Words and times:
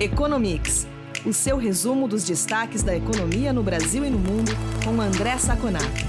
Economics, 0.00 0.86
o 1.26 1.32
seu 1.32 1.56
resumo 1.56 2.06
dos 2.06 2.22
destaques 2.22 2.84
da 2.84 2.96
economia 2.96 3.52
no 3.52 3.64
Brasil 3.64 4.04
e 4.04 4.08
no 4.08 4.16
mundo, 4.16 4.52
com 4.84 5.00
André 5.00 5.36
Saconato. 5.38 6.06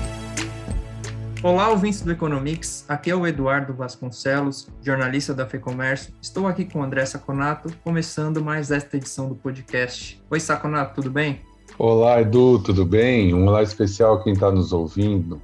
Olá, 1.42 1.70
ouvintes 1.70 2.04
do 2.04 2.12
Economics. 2.12 2.86
Aqui 2.88 3.10
é 3.10 3.16
o 3.16 3.26
Eduardo 3.26 3.74
Vasconcelos, 3.74 4.68
jornalista 4.84 5.34
da 5.34 5.48
FEComércio. 5.48 6.14
Estou 6.22 6.46
aqui 6.46 6.66
com 6.66 6.82
o 6.82 6.84
André 6.84 7.04
Saconato, 7.04 7.76
começando 7.84 8.44
mais 8.44 8.70
esta 8.70 8.96
edição 8.96 9.28
do 9.28 9.34
podcast. 9.34 10.22
Oi, 10.30 10.40
Saconato, 10.40 10.94
tudo 10.94 11.10
bem? 11.10 11.42
Olá, 11.76 12.22
Edu, 12.22 12.60
tudo 12.60 12.86
bem? 12.86 13.34
Um 13.34 13.48
olá 13.48 13.64
especial 13.64 14.18
a 14.18 14.24
quem 14.24 14.34
está 14.34 14.52
nos 14.52 14.72
ouvindo. 14.72 15.42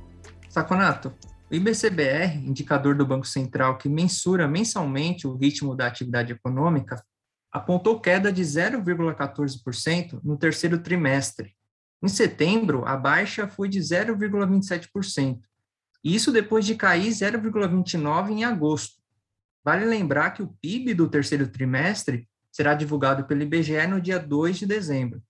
Saconato, 0.50 1.12
o 1.52 1.56
IBCBR, 1.56 2.38
indicador 2.46 2.94
do 2.94 3.08
Banco 3.08 3.26
Central 3.26 3.80
que 3.80 3.90
mensura 3.90 4.48
mensalmente 4.48 5.26
o 5.26 5.36
ritmo 5.36 5.76
da 5.76 5.88
atividade 5.88 6.32
econômica, 6.32 7.04
apontou 7.56 8.02
queda 8.02 8.34
de 8.34 8.42
0,14% 8.42 10.20
no 10.22 10.36
terceiro 10.36 10.78
trimestre. 10.78 11.56
Em 12.04 12.10
setembro, 12.10 12.86
a 12.86 12.98
baixa 12.98 13.48
foi 13.48 13.70
de 13.70 13.80
0,27%, 13.80 15.40
isso 16.04 16.34
depois 16.34 16.66
de 16.66 16.76
cair 16.76 17.10
0,29% 17.10 18.30
em 18.30 18.44
agosto. 18.44 18.96
Vale 19.64 19.86
lembrar 19.86 20.32
que 20.32 20.44
o 20.44 20.54
PIB 20.62 20.94
do 20.96 21.08
terceiro 21.08 21.48
trimestre 21.48 22.28
será 22.52 22.74
divulgado 22.74 23.24
pelo 23.24 23.44
IBGE 23.44 23.88
no 23.88 24.02
dia 24.02 24.20
2 24.20 24.58
de 24.58 24.66
dezembro. 24.66 25.24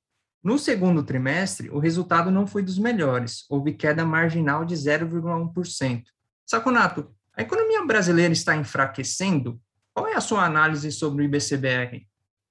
No 0.44 0.58
segundo 0.58 1.04
trimestre, 1.04 1.70
o 1.70 1.78
resultado 1.78 2.32
não 2.32 2.48
foi 2.48 2.64
dos 2.64 2.80
melhores, 2.80 3.46
houve 3.52 3.72
queda 3.72 4.04
marginal 4.04 4.66
de 4.66 4.74
0,1%. 4.74 6.04
Saconato, 6.44 7.16
a 7.38 7.44
economia 7.44 7.86
brasileira 7.86 8.34
está 8.34 8.56
enfraquecendo? 8.56 9.62
Qual 9.94 10.08
é 10.08 10.16
a 10.16 10.22
sua 10.22 10.44
análise 10.44 10.92
sobre 10.92 11.22
o 11.22 11.26
IBCBR? 11.26 12.08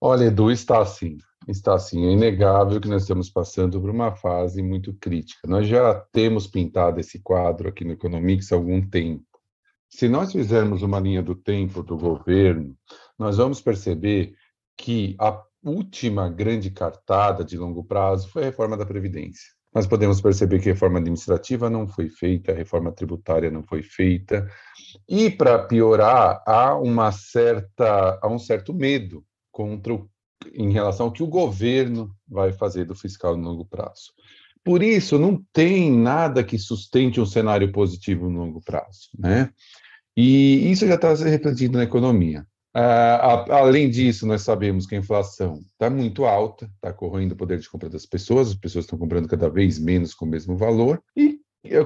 Olha, 0.07 0.25
Edu, 0.25 0.51
está 0.51 0.83
assim. 0.83 1.17
Está 1.49 1.77
assim. 1.77 2.07
É 2.07 2.13
inegável 2.13 2.79
que 2.79 2.89
nós 2.89 3.05
estamos 3.05 3.31
passando 3.31 3.81
por 3.81 3.89
uma 3.89 4.15
fase 4.15 4.63
muito 4.63 4.93
crítica. 4.93 5.49
Nós 5.49 5.67
já 5.67 5.95
temos 6.13 6.47
pintado 6.47 7.01
esse 7.01 7.21
quadro 7.21 7.71
aqui 7.71 7.87
no 7.87 7.93
Economics 7.93 8.53
há 8.53 8.57
algum 8.57 8.87
tempo. 8.87 9.25
Se 9.89 10.07
nós 10.07 10.31
fizermos 10.31 10.83
uma 10.83 11.01
linha 11.01 11.23
do 11.23 11.35
tempo 11.35 11.83
do 11.83 11.97
governo, 11.97 12.77
nós 13.19 13.39
vamos 13.39 13.63
perceber 13.63 14.35
que 14.77 15.17
a 15.19 15.43
última 15.65 16.29
grande 16.29 16.71
cartada 16.71 17.43
de 17.43 17.57
longo 17.57 17.83
prazo 17.83 18.29
foi 18.29 18.43
a 18.43 18.47
reforma 18.47 18.77
da 18.77 18.85
Previdência. 18.85 19.55
Nós 19.75 19.87
podemos 19.87 20.21
perceber 20.21 20.61
que 20.61 20.69
a 20.69 20.75
reforma 20.75 20.99
administrativa 20.99 21.71
não 21.71 21.89
foi 21.89 22.11
feita, 22.11 22.53
a 22.53 22.55
reforma 22.55 22.93
tributária 22.93 23.51
não 23.51 23.63
foi 23.63 23.83
feita, 23.83 24.47
e 25.09 25.31
para 25.31 25.59
piorar, 25.61 26.43
há 26.47 26.77
uma 26.77 27.11
certa 27.11 28.19
há 28.21 28.29
um 28.29 28.39
certo 28.39 28.75
medo 28.75 29.25
contra 29.55 29.95
o, 29.95 30.11
em 30.53 30.73
relação 30.73 31.07
ao 31.07 31.13
que 31.13 31.23
o 31.23 31.29
governo 31.29 32.11
vai 32.29 32.53
fazer 32.53 32.85
do 32.85 32.95
fiscal 32.95 33.37
no 33.37 33.49
longo 33.49 33.65
prazo. 33.65 34.13
Por 34.65 34.83
isso, 34.83 35.19
não 35.19 35.43
tem 35.53 35.93
nada 35.93 36.43
que 36.43 36.59
sustente 36.59 37.21
um 37.21 37.27
cenário 37.27 37.71
positivo 37.71 38.29
no 38.29 38.41
longo 38.41 38.61
prazo, 38.61 39.11
né? 39.17 39.51
E 40.17 40.71
isso 40.71 40.87
já 40.87 40.95
está 40.97 41.15
se 41.15 41.29
refletindo 41.29 41.79
na 41.79 41.85
economia. 41.85 42.47
Uh, 42.77 43.53
além 43.53 43.89
disso, 43.89 44.27
nós 44.27 44.43
sabemos 44.43 44.87
que 44.87 44.97
a 44.97 44.99
inflação 44.99 45.61
está 45.73 45.89
muito 45.89 46.25
alta, 46.25 46.69
está 46.75 46.93
corroendo 46.93 47.35
o 47.35 47.37
poder 47.37 47.61
de 47.61 47.69
compra 47.69 47.89
das 47.89 48.05
pessoas, 48.05 48.49
as 48.49 48.55
pessoas 48.55 48.85
estão 48.85 48.99
comprando 48.99 49.29
cada 49.29 49.49
vez 49.49 49.79
menos 49.79 50.13
com 50.15 50.25
o 50.25 50.29
mesmo 50.29 50.57
valor, 50.57 51.01
e 51.17 51.39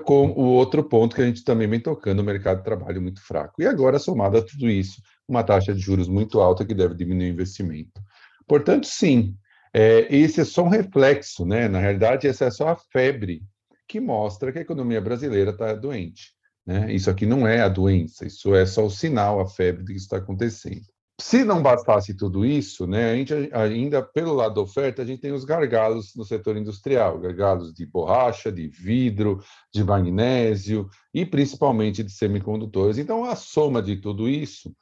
com 0.05 0.31
o 0.31 0.45
outro 0.45 0.83
ponto 0.83 1.15
que 1.15 1.23
a 1.23 1.27
gente 1.27 1.45
também 1.45 1.69
vem 1.69 1.81
tocando, 1.81 2.21
o 2.21 2.25
mercado 2.25 2.59
de 2.59 2.65
trabalho 2.65 3.01
muito 3.01 3.21
fraco. 3.25 3.62
E 3.62 3.67
agora, 3.67 3.98
somado 3.98 4.39
a 4.39 4.43
tudo 4.43 4.69
isso, 4.69 5.01
uma 5.27 5.45
taxa 5.45 5.73
de 5.73 5.81
juros 5.81 6.09
muito 6.09 6.41
alta 6.41 6.65
que 6.65 6.75
deve 6.75 6.95
diminuir 6.95 7.31
o 7.31 7.33
investimento. 7.33 8.01
Portanto, 8.47 8.87
sim, 8.87 9.37
é, 9.73 10.06
esse 10.15 10.41
é 10.41 10.45
só 10.45 10.65
um 10.65 10.69
reflexo, 10.69 11.44
né? 11.44 11.69
Na 11.69 11.78
realidade, 11.78 12.27
essa 12.27 12.47
é 12.47 12.50
só 12.50 12.69
a 12.69 12.77
febre 12.77 13.43
que 13.87 14.00
mostra 14.00 14.53
que 14.53 14.59
a 14.59 14.62
economia 14.62 15.00
brasileira 15.00 15.50
está 15.50 15.75
doente. 15.75 16.33
Né? 16.66 16.93
Isso 16.93 17.09
aqui 17.09 17.25
não 17.25 17.47
é 17.47 17.60
a 17.60 17.69
doença, 17.69 18.27
isso 18.27 18.55
é 18.55 18.66
só 18.66 18.84
o 18.84 18.91
sinal, 18.91 19.41
a 19.41 19.47
febre 19.47 19.84
de 19.84 19.95
que 19.95 19.99
está 19.99 20.19
acontecendo. 20.19 20.84
Se 21.21 21.45
não 21.45 21.61
bastasse 21.61 22.15
tudo 22.15 22.47
isso, 22.47 22.87
né, 22.87 23.11
a 23.11 23.17
gente 23.17 23.34
ainda 23.53 24.01
pelo 24.01 24.34
lado 24.34 24.55
da 24.55 24.61
oferta, 24.61 25.03
a 25.03 25.05
gente 25.05 25.21
tem 25.21 25.33
os 25.33 25.45
gargalos 25.45 26.15
no 26.15 26.25
setor 26.25 26.56
industrial, 26.56 27.19
gargalos 27.19 27.75
de 27.75 27.84
borracha, 27.84 28.53
de 28.53 28.69
vidro, 28.69 29.43
de 29.75 29.83
magnésio 29.83 30.89
e 31.12 31.27
principalmente 31.27 32.05
de 32.05 32.12
semicondutores. 32.12 32.99
Então, 32.99 33.25
a 33.25 33.34
soma 33.34 33.83
de 33.83 33.97
tudo 33.97 34.28
isso 34.28 34.73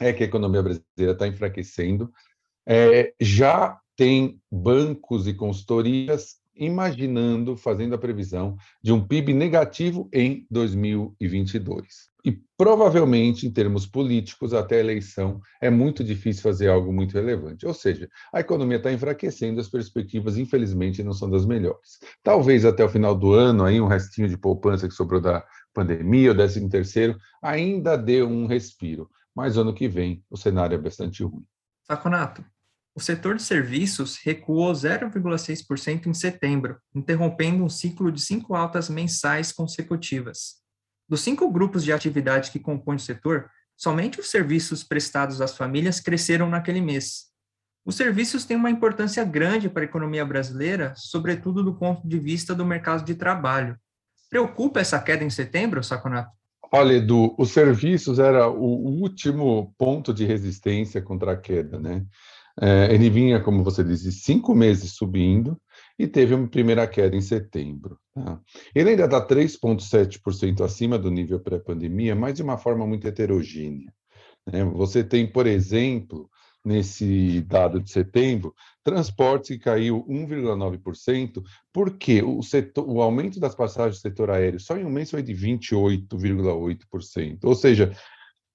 é 0.00 0.12
que 0.12 0.24
a 0.24 0.26
economia 0.26 0.62
brasileira 0.62 1.12
está 1.12 1.28
enfraquecendo. 1.28 2.12
É, 2.66 3.14
já 3.20 3.78
tem 3.96 4.40
bancos 4.50 5.28
e 5.28 5.34
consultorias 5.34 6.40
imaginando, 6.56 7.56
fazendo 7.56 7.94
a 7.94 7.98
previsão 7.98 8.56
de 8.82 8.92
um 8.92 9.06
PIB 9.06 9.32
negativo 9.32 10.08
em 10.12 10.44
2022. 10.50 12.13
E 12.24 12.32
provavelmente, 12.56 13.46
em 13.46 13.50
termos 13.50 13.86
políticos, 13.86 14.54
até 14.54 14.76
a 14.76 14.80
eleição, 14.80 15.40
é 15.60 15.68
muito 15.68 16.02
difícil 16.02 16.42
fazer 16.42 16.68
algo 16.68 16.92
muito 16.92 17.12
relevante. 17.12 17.66
Ou 17.66 17.74
seja, 17.74 18.08
a 18.32 18.40
economia 18.40 18.78
está 18.78 18.90
enfraquecendo, 18.90 19.60
as 19.60 19.68
perspectivas, 19.68 20.38
infelizmente, 20.38 21.02
não 21.02 21.12
são 21.12 21.28
das 21.28 21.44
melhores. 21.44 21.98
Talvez 22.22 22.64
até 22.64 22.82
o 22.82 22.88
final 22.88 23.14
do 23.14 23.32
ano, 23.32 23.64
aí 23.64 23.80
um 23.80 23.86
restinho 23.86 24.28
de 24.28 24.38
poupança 24.38 24.88
que 24.88 24.94
sobrou 24.94 25.20
da 25.20 25.44
pandemia, 25.74 26.32
o 26.32 26.34
13 26.34 26.68
terceiro, 26.68 27.18
ainda 27.42 27.96
dê 27.96 28.22
um 28.22 28.46
respiro 28.46 29.10
mas 29.34 29.56
ano 29.56 29.74
que 29.74 29.88
vem 29.88 30.24
o 30.30 30.36
cenário 30.36 30.76
é 30.76 30.78
bastante 30.78 31.24
ruim. 31.24 31.44
Saconato, 31.82 32.44
o 32.94 33.00
setor 33.00 33.34
de 33.34 33.42
serviços 33.42 34.16
recuou 34.22 34.72
0,6% 34.72 36.06
em 36.06 36.14
setembro, 36.14 36.78
interrompendo 36.94 37.64
um 37.64 37.68
ciclo 37.68 38.12
de 38.12 38.20
cinco 38.20 38.54
altas 38.54 38.88
mensais 38.88 39.50
consecutivas. 39.50 40.62
Dos 41.08 41.20
cinco 41.20 41.50
grupos 41.50 41.84
de 41.84 41.92
atividade 41.92 42.50
que 42.50 42.58
compõem 42.58 42.96
o 42.96 43.00
setor, 43.00 43.50
somente 43.76 44.20
os 44.20 44.30
serviços 44.30 44.82
prestados 44.82 45.40
às 45.40 45.56
famílias 45.56 46.00
cresceram 46.00 46.48
naquele 46.48 46.80
mês. 46.80 47.26
Os 47.84 47.96
serviços 47.96 48.44
têm 48.44 48.56
uma 48.56 48.70
importância 48.70 49.22
grande 49.24 49.68
para 49.68 49.82
a 49.82 49.84
economia 49.84 50.24
brasileira, 50.24 50.94
sobretudo 50.96 51.62
do 51.62 51.74
ponto 51.74 52.06
de 52.08 52.18
vista 52.18 52.54
do 52.54 52.64
mercado 52.64 53.04
de 53.04 53.14
trabalho. 53.14 53.76
Preocupa 54.30 54.80
essa 54.80 54.98
queda 54.98 55.22
em 55.22 55.30
setembro, 55.30 55.84
Saconato? 55.84 56.30
Olha, 56.72 56.94
Edu, 56.94 57.34
os 57.38 57.50
serviços 57.50 58.18
era 58.18 58.48
o 58.48 59.00
último 59.00 59.74
ponto 59.78 60.14
de 60.14 60.24
resistência 60.24 61.02
contra 61.02 61.32
a 61.32 61.36
queda, 61.36 61.78
né? 61.78 62.04
É, 62.60 62.92
ele 62.92 63.10
vinha, 63.10 63.40
como 63.40 63.62
você 63.62 63.84
disse, 63.84 64.10
cinco 64.12 64.54
meses 64.54 64.92
subindo 64.92 65.60
e 65.98 66.06
teve 66.06 66.34
uma 66.34 66.48
primeira 66.48 66.86
queda 66.86 67.16
em 67.16 67.20
setembro. 67.20 67.98
Tá? 68.14 68.40
Ele 68.74 68.90
ainda 68.90 69.04
está 69.04 69.26
3,7% 69.26 70.62
acima 70.62 70.98
do 70.98 71.10
nível 71.10 71.40
pré-pandemia, 71.40 72.14
mas 72.14 72.34
de 72.34 72.42
uma 72.42 72.58
forma 72.58 72.86
muito 72.86 73.06
heterogênea. 73.06 73.92
Né? 74.46 74.64
Você 74.64 75.04
tem, 75.04 75.30
por 75.30 75.46
exemplo, 75.46 76.28
nesse 76.64 77.42
dado 77.42 77.80
de 77.80 77.90
setembro, 77.90 78.54
transporte 78.82 79.54
que 79.54 79.64
caiu 79.64 80.04
1,9%, 80.08 81.42
porque 81.72 82.22
o, 82.22 82.42
setor, 82.42 82.88
o 82.88 83.02
aumento 83.02 83.38
das 83.38 83.54
passagens 83.54 83.98
do 83.98 84.02
setor 84.02 84.30
aéreo 84.30 84.58
só 84.58 84.76
em 84.76 84.84
um 84.84 84.90
mês 84.90 85.10
foi 85.10 85.22
de 85.22 85.34
28,8%. 85.34 87.44
Ou 87.44 87.54
seja, 87.54 87.94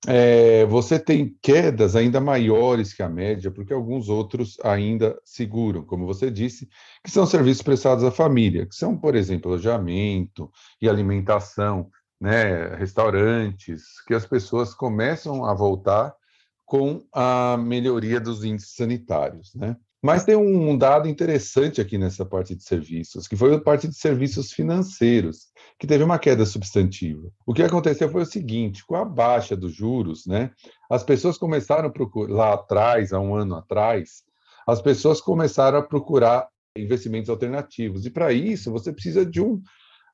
é, 0.08 0.66
você 0.66 0.98
tem 0.98 1.36
quedas 1.42 1.96
ainda 1.96 2.22
maiores 2.22 2.94
que 2.94 3.04
a 3.04 3.10
média, 3.10 3.52
porque 3.52 3.74
alguns 3.74 4.08
outros 4.08 4.58
ainda 4.64 5.20
seguram, 5.26 5.84
como 5.84 6.06
você 6.06 6.32
disse, 6.32 6.70
que 7.04 7.12
são 7.12 7.26
serviços 7.26 7.62
prestados 7.62 8.04
à 8.04 8.12
família, 8.12 8.66
que 8.66 8.76
são, 8.76 8.98
por 8.98 9.16
exemplo, 9.16 9.52
alojamento 9.52 10.50
e 10.82 10.88
alimentação, 10.88 11.90
né, 12.20 12.76
restaurantes, 12.76 14.02
que 14.08 14.14
as 14.14 14.26
pessoas 14.26 14.74
começam 14.74 15.46
a 15.46 15.54
voltar 15.54 16.14
com 16.66 17.04
a 17.14 17.58
melhoria 17.58 18.20
dos 18.20 18.44
índices 18.44 18.76
sanitários, 18.76 19.54
né? 19.56 19.76
Mas 20.02 20.24
tem 20.24 20.36
um 20.36 20.78
dado 20.78 21.10
interessante 21.10 21.82
aqui 21.82 21.98
nessa 21.98 22.26
parte 22.26 22.56
de 22.56 22.64
serviços, 22.64 23.28
que 23.28 23.36
foi 23.36 23.54
a 23.54 23.60
parte 23.60 23.88
de 23.88 23.96
serviços 23.96 24.52
financeiros, 24.52 25.48
que 25.78 25.86
teve 25.86 26.04
uma 26.04 26.18
queda 26.18 26.46
substantiva. 26.46 27.30
O 27.46 27.54
que 27.54 27.62
aconteceu 27.62 28.10
foi 28.10 28.22
o 28.22 28.26
seguinte: 28.26 28.86
com 28.86 28.96
a 28.96 29.04
baixa 29.04 29.58
dos 29.58 29.74
juros, 29.74 30.26
né, 30.26 30.52
as 30.90 31.04
pessoas 31.04 31.38
começaram 31.38 31.90
a 31.90 31.92
procurar, 31.92 32.34
lá 32.34 32.54
atrás, 32.54 33.12
há 33.12 33.20
um 33.20 33.36
ano 33.36 33.56
atrás, 33.56 34.24
as 34.66 34.82
pessoas 34.82 35.20
começaram 35.20 35.80
a 35.80 35.84
procurar 35.84 36.48
investimentos 36.78 37.30
alternativos. 37.30 38.06
E 38.06 38.10
para 38.10 38.32
isso, 38.32 38.72
você 38.72 38.94
precisa 38.94 39.26
de 39.26 39.42
um 39.42 39.62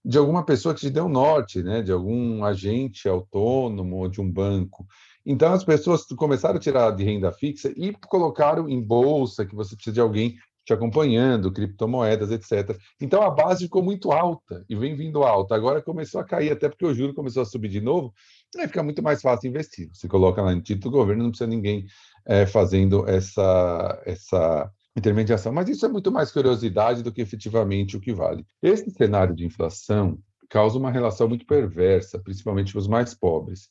de 0.07 0.19
alguma 0.19 0.45
pessoa 0.45 0.75
que 0.75 0.81
te 0.81 0.89
dê 0.91 1.01
um 1.01 1.09
norte, 1.09 1.63
né, 1.63 1.81
de 1.81 1.91
algum 1.91 2.43
agente 2.43 3.09
autônomo 3.09 3.97
ou 3.97 4.07
de 4.07 4.21
um 4.21 4.31
banco. 4.31 4.85
Então, 5.25 5.53
as 5.53 5.63
pessoas 5.63 6.03
começaram 6.05 6.57
a 6.57 6.59
tirar 6.59 6.91
de 6.91 7.03
renda 7.03 7.31
fixa 7.31 7.73
e 7.75 7.91
colocaram 7.93 8.69
em 8.69 8.81
bolsa, 8.81 9.45
que 9.45 9.55
você 9.55 9.75
precisa 9.75 9.93
de 9.93 9.99
alguém 9.99 10.37
te 10.65 10.73
acompanhando, 10.73 11.51
criptomoedas, 11.51 12.31
etc. 12.31 12.77
Então, 12.99 13.21
a 13.21 13.29
base 13.29 13.65
ficou 13.65 13.83
muito 13.83 14.11
alta 14.11 14.65
e 14.67 14.75
vem 14.75 14.95
vindo 14.95 15.23
alta. 15.23 15.55
Agora 15.55 15.81
começou 15.81 16.19
a 16.19 16.23
cair, 16.23 16.51
até 16.51 16.67
porque 16.67 16.85
o 16.85 16.93
juro 16.93 17.13
começou 17.13 17.43
a 17.43 17.45
subir 17.45 17.69
de 17.69 17.79
novo. 17.79 18.13
aí 18.57 18.67
fica 18.67 18.81
muito 18.81 19.01
mais 19.03 19.21
fácil 19.21 19.49
investir. 19.49 19.89
Você 19.93 20.07
coloca 20.07 20.41
lá 20.41 20.53
no 20.53 20.61
título 20.61 20.91
do 20.91 20.97
governo, 20.97 21.23
não 21.23 21.29
precisa 21.29 21.47
ninguém 21.47 21.85
é, 22.25 22.47
fazendo 22.47 23.07
essa, 23.07 24.01
essa 24.05 24.71
intermediação. 24.95 25.53
Mas 25.53 25.69
isso 25.69 25.85
é 25.85 25.89
muito 25.89 26.11
mais 26.11 26.31
curiosidade 26.31 27.03
do 27.03 27.11
que 27.11 27.21
efetivamente 27.21 27.95
o 27.95 28.01
que 28.01 28.11
vale. 28.11 28.43
Esse 28.61 28.89
cenário 28.89 29.35
de 29.35 29.45
inflação 29.45 30.17
causa 30.49 30.79
uma 30.79 30.91
relação 30.91 31.27
muito 31.27 31.45
perversa, 31.45 32.19
principalmente 32.19 32.71
para 32.71 32.79
os 32.79 32.87
mais 32.87 33.13
pobres. 33.13 33.69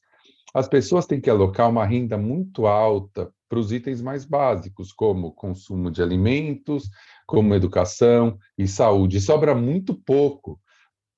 As 0.55 0.69
pessoas 0.69 1.05
têm 1.05 1.21
que 1.21 1.29
alocar 1.29 1.69
uma 1.69 1.85
renda 1.85 2.17
muito 2.17 2.67
alta 2.67 3.31
para 3.49 3.59
os 3.59 3.73
itens 3.73 4.01
mais 4.01 4.25
básicos, 4.25 4.93
como 4.93 5.33
consumo 5.33 5.91
de 5.91 6.03
alimentos, 6.03 6.89
como 7.27 7.55
educação 7.55 8.39
e 8.57 8.67
saúde. 8.69 9.21
sobra 9.21 9.55
muito 9.55 9.95
pouco 9.95 10.61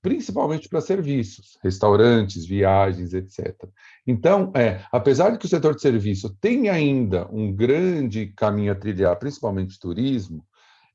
principalmente 0.07 0.69
para 0.69 0.81
serviços, 0.81 1.59
restaurantes, 1.65 2.47
viagens, 2.47 3.13
etc. 3.13 3.57
Então, 4.07 4.53
é, 4.55 4.85
apesar 4.93 5.31
de 5.31 5.39
que 5.39 5.47
o 5.47 5.49
setor 5.49 5.75
de 5.75 5.83
serviço 5.83 6.33
tem 6.41 6.69
ainda 6.69 7.27
um 7.29 7.53
grande 7.53 8.27
caminho 8.27 8.71
a 8.71 8.77
trilhar, 8.77 9.19
principalmente 9.19 9.81
turismo, 9.81 10.47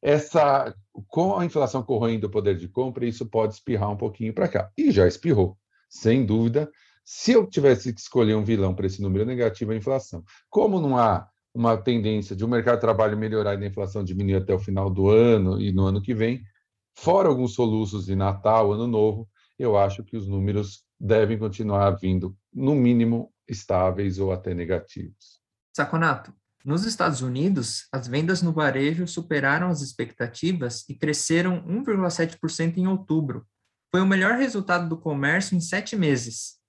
essa 0.01 0.73
com 1.09 1.37
a 1.37 1.43
inflação 1.43 1.83
corroendo 1.83 2.27
o 2.27 2.31
poder 2.31 2.55
de 2.55 2.69
compra, 2.69 3.05
isso 3.05 3.25
pode 3.25 3.55
espirrar 3.55 3.91
um 3.91 3.97
pouquinho 3.97 4.33
para 4.33 4.47
cá. 4.47 4.71
E 4.77 4.91
já 4.91 5.05
espirrou, 5.05 5.57
sem 5.89 6.25
dúvida. 6.25 6.71
Se 7.13 7.33
eu 7.33 7.45
tivesse 7.45 7.93
que 7.93 7.99
escolher 7.99 8.35
um 8.35 8.43
vilão 8.43 8.73
para 8.73 8.85
esse 8.85 9.01
número 9.01 9.25
negativo, 9.25 9.71
é 9.71 9.75
a 9.75 9.77
inflação. 9.77 10.23
Como 10.49 10.79
não 10.79 10.97
há 10.97 11.27
uma 11.53 11.75
tendência 11.75 12.35
de 12.35 12.43
o 12.43 12.47
um 12.47 12.49
mercado 12.49 12.75
de 12.75 12.81
trabalho 12.81 13.17
melhorar 13.17 13.55
e 13.55 13.57
da 13.57 13.65
inflação 13.65 14.03
diminuir 14.03 14.35
até 14.35 14.53
o 14.53 14.59
final 14.59 14.89
do 14.89 15.09
ano 15.09 15.59
e 15.59 15.73
no 15.73 15.83
ano 15.85 16.01
que 16.01 16.13
vem, 16.13 16.41
Fora 16.93 17.29
alguns 17.29 17.53
soluços 17.53 18.05
de 18.05 18.15
Natal, 18.15 18.71
Ano 18.71 18.87
Novo, 18.87 19.29
eu 19.57 19.77
acho 19.77 20.03
que 20.03 20.17
os 20.17 20.27
números 20.27 20.83
devem 20.99 21.37
continuar 21.37 21.91
vindo, 21.91 22.37
no 22.53 22.75
mínimo, 22.75 23.33
estáveis 23.47 24.19
ou 24.19 24.31
até 24.31 24.53
negativos. 24.53 25.41
Saconato, 25.75 26.33
nos 26.63 26.85
Estados 26.85 27.21
Unidos, 27.21 27.87
as 27.91 28.07
vendas 28.07 28.41
no 28.41 28.53
varejo 28.53 29.07
superaram 29.07 29.69
as 29.69 29.81
expectativas 29.81 30.87
e 30.87 30.93
cresceram 30.93 31.65
1,7% 31.65 32.77
em 32.77 32.87
outubro. 32.87 33.47
Foi 33.89 34.01
o 34.01 34.05
melhor 34.05 34.37
resultado 34.37 34.87
do 34.87 34.97
comércio 34.97 35.55
em 35.55 35.59
sete 35.59 35.95
meses. 35.95 36.60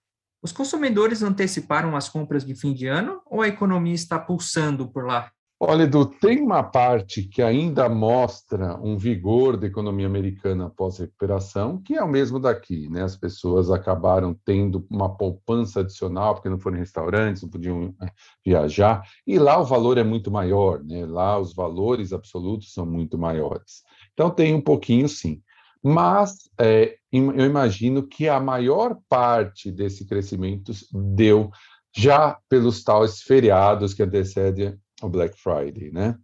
Os 0.42 0.50
consumidores 0.50 1.22
anteciparam 1.22 1.96
as 1.96 2.08
compras 2.08 2.44
de 2.44 2.56
fim 2.56 2.72
de 2.72 2.88
ano 2.88 3.20
ou 3.26 3.42
a 3.42 3.48
economia 3.48 3.94
está 3.94 4.18
pulsando 4.18 4.88
por 4.88 5.06
lá? 5.06 5.30
Olha, 5.64 5.84
Edu, 5.84 6.04
tem 6.04 6.40
uma 6.40 6.64
parte 6.64 7.22
que 7.22 7.40
ainda 7.40 7.88
mostra 7.88 8.76
um 8.82 8.98
vigor 8.98 9.56
da 9.56 9.68
economia 9.68 10.08
americana 10.08 10.66
após 10.66 10.98
recuperação, 10.98 11.80
que 11.80 11.94
é 11.94 12.02
o 12.02 12.08
mesmo 12.08 12.40
daqui, 12.40 12.88
né? 12.88 13.04
As 13.04 13.16
pessoas 13.16 13.70
acabaram 13.70 14.36
tendo 14.44 14.84
uma 14.90 15.16
poupança 15.16 15.78
adicional, 15.78 16.34
porque 16.34 16.48
não 16.48 16.58
foram 16.58 16.78
em 16.78 16.80
restaurantes, 16.80 17.42
não 17.42 17.48
podiam 17.48 17.94
é, 18.02 18.06
viajar, 18.44 19.02
e 19.24 19.38
lá 19.38 19.60
o 19.60 19.64
valor 19.64 19.96
é 19.98 20.02
muito 20.02 20.32
maior, 20.32 20.82
né? 20.82 21.06
Lá 21.06 21.38
os 21.38 21.54
valores 21.54 22.12
absolutos 22.12 22.74
são 22.74 22.84
muito 22.84 23.16
maiores. 23.16 23.84
Então 24.12 24.28
tem 24.28 24.52
um 24.52 24.60
pouquinho, 24.60 25.08
sim. 25.08 25.40
Mas 25.82 26.48
é, 26.60 26.96
eu 27.12 27.44
imagino 27.44 28.06
que 28.06 28.28
a 28.28 28.38
maior 28.38 28.98
parte 29.08 29.70
desse 29.72 30.06
crescimento 30.06 30.72
deu 30.92 31.50
já 31.94 32.38
pelos 32.48 32.82
tais 32.82 33.20
feriados 33.20 33.92
que 33.92 34.02
antecedem 34.02 34.78
o 35.02 35.08
Black 35.08 35.36
Friday, 35.38 35.90
né? 35.90 36.16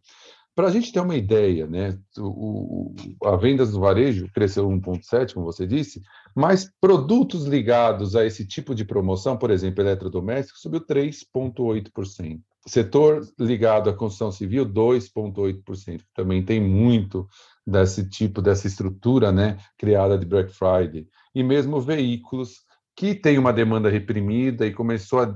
Para 0.55 0.69
a 0.69 0.71
gente 0.73 0.93
ter 0.93 0.99
uma 0.99 1.15
ideia, 1.15 1.69
né, 1.69 1.97
o, 2.19 2.93
a 3.23 3.37
vendas 3.37 3.71
do 3.71 3.79
varejo 3.79 4.29
cresceu 4.33 4.69
1,7, 4.69 5.33
como 5.33 5.47
você 5.47 5.65
disse, 5.65 6.03
mas 6.35 6.69
produtos 6.81 7.47
ligados 7.47 8.17
a 8.17 8.27
esse 8.27 8.45
tipo 8.45 8.75
de 8.75 8.85
promoção, 8.85 9.37
por 9.37 9.53
exemplo, 9.53 9.85
eletrodoméstico, 9.85 10.59
subiu 10.59 10.85
3,8%. 10.85 12.41
Setor 12.69 13.27
ligado 13.39 13.89
à 13.89 13.95
construção 13.95 14.31
civil, 14.31 14.67
2,8%. 14.67 16.03
Também 16.15 16.45
tem 16.45 16.61
muito 16.61 17.27
desse 17.67 18.09
tipo, 18.09 18.43
dessa 18.43 18.67
estrutura 18.67 19.33
né, 19.33 19.57
criada 19.79 20.19
de 20.19 20.27
Black 20.27 20.53
Friday. 20.53 21.09
E 21.35 21.43
mesmo 21.43 21.81
veículos, 21.81 22.61
que 22.95 23.15
tem 23.15 23.39
uma 23.39 23.53
demanda 23.53 23.89
reprimida 23.89 24.67
e 24.67 24.73
começou 24.73 25.21
a, 25.21 25.35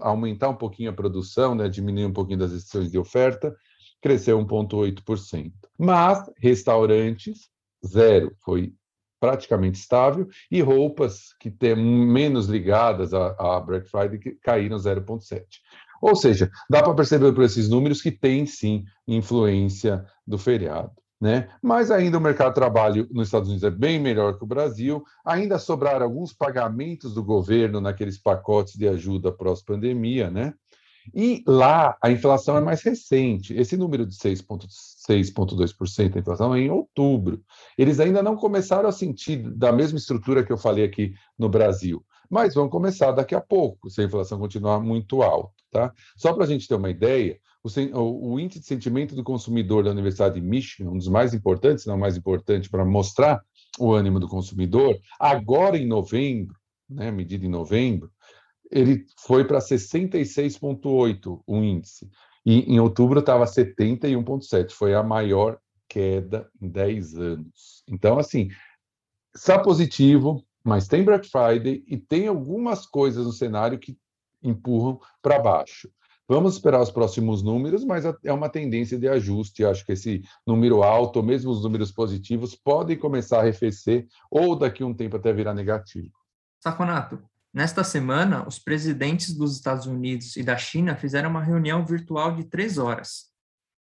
aumentar 0.00 0.48
um 0.48 0.56
pouquinho 0.56 0.90
a 0.90 0.94
produção, 0.94 1.54
né, 1.54 1.68
diminuir 1.68 2.06
um 2.06 2.12
pouquinho 2.12 2.38
das 2.38 2.52
restrições 2.52 2.90
de 2.90 2.98
oferta, 2.98 3.54
cresceu 4.00 4.38
1,8%. 4.38 5.52
Mas 5.78 6.30
restaurantes, 6.38 7.50
zero, 7.84 8.34
foi 8.44 8.74
praticamente 9.22 9.78
estável, 9.78 10.28
e 10.50 10.60
roupas 10.60 11.32
que 11.38 11.48
têm 11.48 11.76
menos 11.76 12.46
ligadas 12.46 13.14
a, 13.14 13.36
a 13.38 13.60
Black 13.60 13.88
Friday 13.88 14.18
caíram 14.42 14.76
0,7%. 14.76 15.44
Ou 16.02 16.16
seja, 16.16 16.50
dá 16.68 16.82
para 16.82 16.94
perceber 16.94 17.32
por 17.32 17.44
esses 17.44 17.68
números 17.68 18.02
que 18.02 18.10
tem 18.10 18.44
sim 18.44 18.84
influência 19.06 20.04
do 20.26 20.36
feriado. 20.36 20.90
Né? 21.20 21.48
Mas 21.62 21.92
ainda 21.92 22.18
o 22.18 22.20
mercado 22.20 22.48
de 22.48 22.56
trabalho 22.56 23.08
nos 23.12 23.28
Estados 23.28 23.48
Unidos 23.48 23.62
é 23.62 23.70
bem 23.70 24.00
melhor 24.00 24.36
que 24.36 24.42
o 24.42 24.46
Brasil. 24.46 25.04
Ainda 25.24 25.56
sobraram 25.56 26.04
alguns 26.04 26.32
pagamentos 26.32 27.14
do 27.14 27.22
governo 27.22 27.80
naqueles 27.80 28.18
pacotes 28.18 28.74
de 28.74 28.88
ajuda 28.88 29.30
pós-pandemia, 29.30 30.28
né? 30.28 30.52
E 31.14 31.42
lá 31.46 31.96
a 32.02 32.10
inflação 32.10 32.56
é 32.56 32.60
mais 32.60 32.82
recente. 32.82 33.54
Esse 33.54 33.76
número 33.76 34.04
de 34.04 34.16
6,2% 34.16 36.12
da 36.12 36.20
inflação 36.20 36.54
é 36.54 36.60
em 36.60 36.70
outubro. 36.70 37.40
Eles 37.78 38.00
ainda 38.00 38.22
não 38.22 38.36
começaram 38.36 38.88
a 38.88 38.92
sentir 38.92 39.38
da 39.38 39.72
mesma 39.72 39.98
estrutura 39.98 40.44
que 40.44 40.52
eu 40.52 40.58
falei 40.58 40.84
aqui 40.84 41.14
no 41.38 41.48
Brasil, 41.48 42.04
mas 42.32 42.54
vão 42.54 42.66
começar 42.66 43.12
daqui 43.12 43.34
a 43.34 43.42
pouco, 43.42 43.90
se 43.90 44.00
a 44.00 44.04
inflação 44.04 44.38
continuar 44.38 44.80
muito 44.80 45.22
alta. 45.22 45.52
Tá? 45.70 45.92
Só 46.16 46.32
para 46.32 46.44
a 46.44 46.46
gente 46.46 46.66
ter 46.66 46.74
uma 46.74 46.88
ideia, 46.88 47.38
o, 47.62 48.32
o, 48.32 48.40
índice 48.40 48.60
de 48.60 48.66
sentimento 48.66 49.14
do 49.14 49.22
consumidor 49.22 49.84
da 49.84 49.90
Universidade 49.90 50.36
de 50.36 50.40
Michigan, 50.40 50.92
um 50.92 50.96
dos 50.96 51.08
mais 51.08 51.34
importantes, 51.34 51.84
não 51.84 51.98
mais 51.98 52.16
importante, 52.16 52.70
para 52.70 52.86
mostrar 52.86 53.42
o 53.78 53.92
ânimo 53.92 54.18
do 54.18 54.26
consumidor, 54.26 54.98
agora 55.20 55.76
em 55.76 55.86
novembro, 55.86 56.56
né, 56.88 57.10
medida 57.10 57.44
em 57.44 57.50
novembro, 57.50 58.10
ele 58.70 59.04
foi 59.18 59.44
para 59.44 59.58
66,8 59.58 61.42
o 61.46 61.56
índice. 61.58 62.08
E 62.46 62.60
em 62.60 62.80
outubro 62.80 63.20
estava 63.20 63.44
71,7. 63.44 64.70
Foi 64.70 64.94
a 64.94 65.02
maior 65.02 65.58
queda 65.86 66.48
em 66.58 66.66
10 66.66 67.18
anos. 67.18 67.84
Então, 67.86 68.18
assim, 68.18 68.48
está 69.36 69.58
positivo, 69.58 70.42
mas 70.64 70.88
tem 70.88 71.04
Black 71.04 71.28
Friday 71.28 71.84
e 71.86 71.96
tem 71.96 72.28
algumas 72.28 72.86
coisas 72.86 73.26
no 73.26 73.32
cenário 73.32 73.78
que 73.78 73.96
empurram 74.42 75.00
para 75.20 75.38
baixo. 75.38 75.88
Vamos 76.28 76.54
esperar 76.54 76.80
os 76.80 76.90
próximos 76.90 77.42
números, 77.42 77.84
mas 77.84 78.04
é 78.24 78.32
uma 78.32 78.48
tendência 78.48 78.98
de 78.98 79.08
ajuste. 79.08 79.64
Acho 79.64 79.84
que 79.84 79.92
esse 79.92 80.22
número 80.46 80.82
alto, 80.82 81.18
ou 81.18 81.22
mesmo 81.22 81.50
os 81.50 81.62
números 81.62 81.90
positivos, 81.90 82.54
podem 82.54 82.96
começar 82.96 83.38
a 83.38 83.40
arrefecer 83.40 84.06
ou 84.30 84.56
daqui 84.56 84.82
a 84.82 84.86
um 84.86 84.94
tempo 84.94 85.16
até 85.16 85.32
virar 85.32 85.52
negativo. 85.52 86.10
Saconato, 86.60 87.22
nesta 87.52 87.82
semana, 87.82 88.46
os 88.46 88.58
presidentes 88.58 89.34
dos 89.34 89.54
Estados 89.54 89.86
Unidos 89.86 90.36
e 90.36 90.42
da 90.42 90.56
China 90.56 90.96
fizeram 90.96 91.28
uma 91.28 91.42
reunião 91.42 91.84
virtual 91.84 92.34
de 92.34 92.44
três 92.44 92.78
horas. 92.78 93.31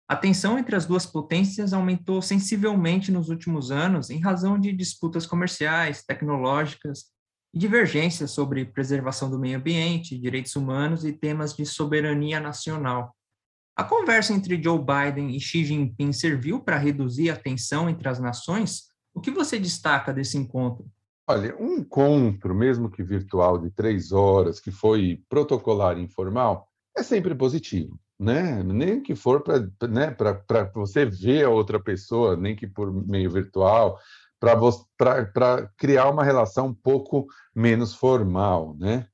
A 0.07 0.15
tensão 0.15 0.59
entre 0.59 0.75
as 0.75 0.85
duas 0.85 1.05
potências 1.05 1.73
aumentou 1.73 2.21
sensivelmente 2.21 3.11
nos 3.11 3.29
últimos 3.29 3.71
anos 3.71 4.09
em 4.09 4.19
razão 4.19 4.59
de 4.59 4.73
disputas 4.73 5.25
comerciais, 5.25 6.03
tecnológicas 6.03 7.05
e 7.53 7.59
divergências 7.59 8.31
sobre 8.31 8.65
preservação 8.65 9.29
do 9.29 9.39
meio 9.39 9.57
ambiente, 9.57 10.17
direitos 10.17 10.55
humanos 10.55 11.05
e 11.05 11.13
temas 11.13 11.53
de 11.53 11.65
soberania 11.65 12.39
nacional. 12.39 13.15
A 13.75 13.83
conversa 13.83 14.33
entre 14.33 14.61
Joe 14.61 14.79
Biden 14.79 15.35
e 15.35 15.39
Xi 15.39 15.63
Jinping 15.63 16.11
serviu 16.11 16.59
para 16.59 16.77
reduzir 16.77 17.29
a 17.29 17.35
tensão 17.35 17.89
entre 17.89 18.07
as 18.09 18.19
nações? 18.19 18.83
O 19.13 19.21
que 19.21 19.31
você 19.31 19.57
destaca 19.57 20.13
desse 20.13 20.37
encontro? 20.37 20.85
Olha, 21.27 21.55
um 21.57 21.77
encontro, 21.77 22.53
mesmo 22.53 22.89
que 22.89 23.01
virtual, 23.01 23.57
de 23.57 23.69
três 23.69 24.11
horas, 24.11 24.59
que 24.59 24.71
foi 24.71 25.23
protocolar 25.29 25.97
e 25.97 26.01
informal, 26.01 26.67
é 26.95 27.01
sempre 27.03 27.33
positivo, 27.33 27.97
né? 28.21 28.61
Nem 28.61 29.01
que 29.01 29.15
for 29.15 29.41
para 29.41 29.59
né, 29.89 30.15
você 30.75 31.03
ver 31.05 31.45
a 31.45 31.49
outra 31.49 31.79
pessoa, 31.79 32.37
nem 32.37 32.55
que 32.55 32.67
por 32.67 32.93
meio 32.93 33.31
virtual, 33.31 33.99
para 34.39 35.67
criar 35.75 36.07
uma 36.07 36.23
relação 36.23 36.67
um 36.67 36.73
pouco 36.73 37.25
menos 37.55 37.95
formal, 37.95 38.75
né? 38.77 39.07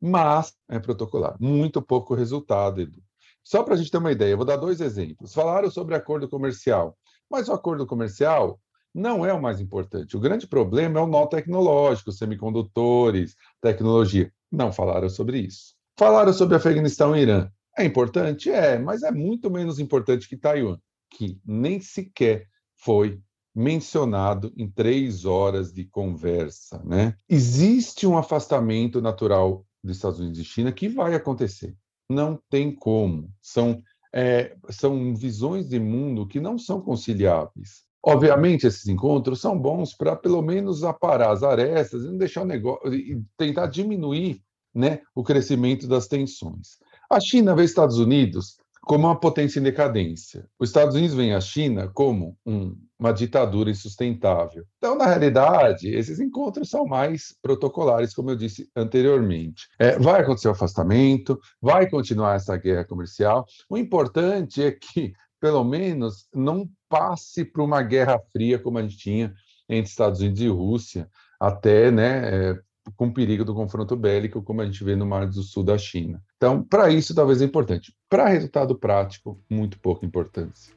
Mas 0.00 0.54
é 0.68 0.78
protocolar. 0.78 1.36
Muito 1.40 1.82
pouco 1.82 2.14
resultado, 2.14 2.80
Edu. 2.80 3.02
Só 3.42 3.64
para 3.64 3.74
a 3.74 3.76
gente 3.76 3.90
ter 3.90 3.98
uma 3.98 4.12
ideia, 4.12 4.30
eu 4.30 4.36
vou 4.36 4.46
dar 4.46 4.56
dois 4.56 4.80
exemplos. 4.80 5.34
Falaram 5.34 5.68
sobre 5.68 5.96
acordo 5.96 6.28
comercial, 6.28 6.96
mas 7.28 7.48
o 7.48 7.52
acordo 7.52 7.86
comercial 7.86 8.60
não 8.94 9.26
é 9.26 9.32
o 9.32 9.42
mais 9.42 9.60
importante. 9.60 10.16
O 10.16 10.20
grande 10.20 10.46
problema 10.46 11.00
é 11.00 11.02
o 11.02 11.08
nó 11.08 11.26
tecnológico, 11.26 12.12
semicondutores, 12.12 13.34
tecnologia. 13.60 14.32
Não 14.50 14.72
falaram 14.72 15.08
sobre 15.08 15.40
isso. 15.40 15.74
Falaram 15.98 16.32
sobre 16.32 16.56
Afeganistão 16.56 17.16
e 17.16 17.22
Irã. 17.22 17.50
É 17.78 17.84
importante? 17.84 18.50
É, 18.50 18.76
mas 18.76 19.04
é 19.04 19.12
muito 19.12 19.48
menos 19.48 19.78
importante 19.78 20.28
que 20.28 20.36
Taiwan, 20.36 20.78
que 21.10 21.40
nem 21.46 21.80
sequer 21.80 22.48
foi 22.74 23.20
mencionado 23.54 24.52
em 24.56 24.68
três 24.68 25.24
horas 25.24 25.72
de 25.72 25.84
conversa. 25.84 26.82
Né? 26.84 27.14
Existe 27.28 28.04
um 28.04 28.18
afastamento 28.18 29.00
natural 29.00 29.64
dos 29.82 29.96
Estados 29.96 30.18
Unidos 30.18 30.40
e 30.40 30.44
China 30.44 30.72
que 30.72 30.88
vai 30.88 31.14
acontecer. 31.14 31.76
Não 32.10 32.40
tem 32.50 32.74
como. 32.74 33.30
São, 33.40 33.80
é, 34.12 34.56
são 34.70 35.14
visões 35.14 35.68
de 35.68 35.78
mundo 35.78 36.26
que 36.26 36.40
não 36.40 36.58
são 36.58 36.80
conciliáveis. 36.80 37.86
Obviamente, 38.02 38.66
esses 38.66 38.86
encontros 38.86 39.40
são 39.40 39.56
bons 39.58 39.94
para, 39.94 40.16
pelo 40.16 40.42
menos, 40.42 40.82
aparar 40.82 41.30
as 41.30 41.42
arestas 41.44 42.04
e 42.04 42.16
deixar 42.16 42.42
o 42.42 42.46
negócio, 42.46 42.92
e 42.92 43.22
tentar 43.36 43.66
diminuir 43.66 44.42
né, 44.74 45.00
o 45.14 45.22
crescimento 45.22 45.86
das 45.86 46.06
tensões. 46.06 46.78
A 47.10 47.20
China 47.20 47.54
vê 47.54 47.64
Estados 47.64 47.98
Unidos 47.98 48.58
como 48.82 49.06
uma 49.06 49.18
potência 49.18 49.60
em 49.60 49.62
decadência. 49.62 50.48
Os 50.58 50.70
Estados 50.70 50.94
Unidos 50.94 51.14
veem 51.14 51.34
a 51.34 51.40
China 51.40 51.88
como 51.88 52.36
um, 52.44 52.74
uma 52.98 53.12
ditadura 53.12 53.70
insustentável. 53.70 54.64
Então, 54.78 54.96
na 54.96 55.06
realidade, 55.06 55.88
esses 55.88 56.20
encontros 56.20 56.70
são 56.70 56.86
mais 56.86 57.34
protocolares, 57.42 58.14
como 58.14 58.30
eu 58.30 58.36
disse 58.36 58.66
anteriormente. 58.74 59.68
É, 59.78 59.98
vai 59.98 60.22
acontecer 60.22 60.48
o 60.48 60.52
afastamento, 60.52 61.38
vai 61.60 61.88
continuar 61.88 62.36
essa 62.36 62.56
guerra 62.56 62.84
comercial. 62.84 63.44
O 63.68 63.76
importante 63.76 64.62
é 64.62 64.72
que, 64.72 65.12
pelo 65.38 65.64
menos, 65.64 66.26
não 66.34 66.66
passe 66.88 67.44
para 67.44 67.62
uma 67.62 67.82
guerra 67.82 68.18
fria 68.32 68.58
como 68.58 68.78
a 68.78 68.82
gente 68.82 68.96
tinha 68.96 69.34
entre 69.68 69.90
Estados 69.90 70.20
Unidos 70.20 70.40
e 70.40 70.48
Rússia, 70.48 71.08
até 71.38 71.90
né, 71.90 72.58
com 72.96 73.12
perigo 73.12 73.44
do 73.44 73.54
confronto 73.54 73.96
bélico, 73.96 74.42
como 74.42 74.60
a 74.60 74.64
gente 74.64 74.82
vê 74.82 74.96
no 74.96 75.06
Mar 75.06 75.26
do 75.26 75.42
Sul 75.42 75.62
da 75.62 75.76
China. 75.78 76.22
Então, 76.36 76.62
para 76.62 76.90
isso, 76.90 77.14
talvez 77.14 77.42
é 77.42 77.44
importante. 77.44 77.92
Para 78.08 78.28
resultado 78.28 78.78
prático, 78.78 79.40
muito 79.50 79.78
pouca 79.80 80.06
importância. 80.06 80.76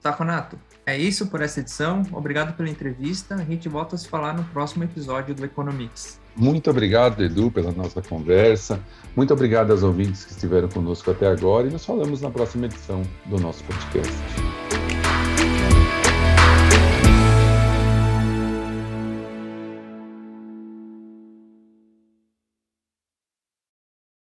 Saconato, 0.00 0.58
é 0.86 0.96
isso 0.96 1.26
por 1.26 1.42
essa 1.42 1.60
edição. 1.60 2.02
Obrigado 2.12 2.56
pela 2.56 2.68
entrevista. 2.68 3.34
A 3.34 3.44
gente 3.44 3.68
volta 3.68 3.96
a 3.96 3.98
se 3.98 4.08
falar 4.08 4.34
no 4.34 4.44
próximo 4.44 4.84
episódio 4.84 5.34
do 5.34 5.44
Economics. 5.44 6.20
Muito 6.36 6.70
obrigado, 6.70 7.22
Edu, 7.22 7.50
pela 7.50 7.72
nossa 7.72 8.00
conversa. 8.00 8.80
Muito 9.16 9.34
obrigado 9.34 9.72
aos 9.72 9.82
ouvintes 9.82 10.24
que 10.24 10.32
estiveram 10.32 10.68
conosco 10.68 11.10
até 11.10 11.26
agora 11.26 11.66
e 11.66 11.70
nos 11.70 11.84
falamos 11.84 12.20
na 12.20 12.30
próxima 12.30 12.66
edição 12.66 13.02
do 13.26 13.40
nosso 13.40 13.64
podcast. 13.64 14.67